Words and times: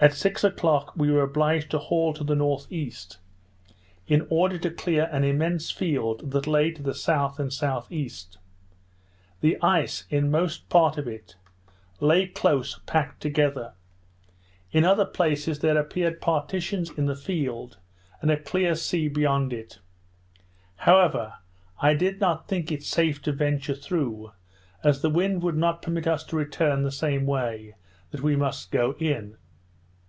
At 0.00 0.14
six 0.14 0.44
o'clock, 0.44 0.92
we 0.96 1.10
were 1.10 1.22
obliged 1.24 1.72
to 1.72 1.78
haul 1.78 2.14
to 2.14 2.22
the 2.22 2.34
N.E., 2.36 2.92
in 4.06 4.28
order 4.30 4.56
to 4.56 4.70
clear 4.70 5.08
an 5.10 5.24
immense 5.24 5.72
field 5.72 6.30
that 6.30 6.46
lay 6.46 6.70
to 6.70 6.80
the 6.84 6.94
south 6.94 7.40
and 7.40 7.48
S. 7.50 7.82
E. 7.90 8.08
The 9.40 9.60
ice, 9.60 10.04
in 10.08 10.30
most 10.30 10.68
part 10.68 10.98
of 10.98 11.08
it, 11.08 11.34
lay 11.98 12.28
close 12.28 12.78
packed 12.86 13.20
together; 13.20 13.72
in 14.70 14.84
other 14.84 15.04
places, 15.04 15.58
there 15.58 15.76
appeared 15.76 16.20
partitions 16.20 16.96
in 16.96 17.06
the 17.06 17.16
field, 17.16 17.78
and 18.20 18.30
a 18.30 18.36
clear 18.36 18.76
sea 18.76 19.08
beyond 19.08 19.52
it. 19.52 19.80
However, 20.76 21.38
I 21.82 21.94
did 21.94 22.20
not 22.20 22.46
think 22.46 22.70
it 22.70 22.84
safe 22.84 23.20
to 23.22 23.32
venture 23.32 23.74
through, 23.74 24.30
as 24.84 25.02
the 25.02 25.10
wind 25.10 25.42
would 25.42 25.56
not 25.56 25.82
permit 25.82 26.06
us 26.06 26.22
to 26.26 26.36
return 26.36 26.84
the 26.84 26.92
same 26.92 27.26
way 27.26 27.74
that 28.12 28.22
we 28.22 28.36
must 28.36 28.70
go 28.70 28.92
in. 29.00 29.36